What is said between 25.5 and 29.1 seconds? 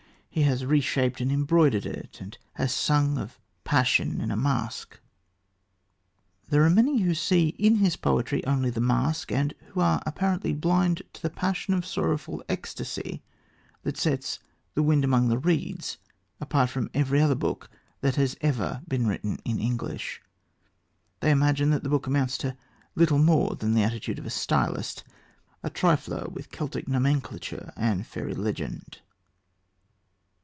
a trifler with Celtic nomenclature and fairy legend.